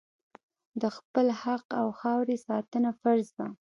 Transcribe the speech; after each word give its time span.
د 0.81 0.83
خپل 0.97 1.27
حق 1.41 1.65
او 1.81 1.87
خاورې 1.99 2.37
ساتنه 2.47 2.89
فرض 3.01 3.27
ده. 3.37 3.47